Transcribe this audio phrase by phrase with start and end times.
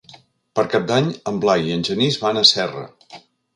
[0.59, 2.85] Per Cap d'Any en Blai i en Genís van a Serra.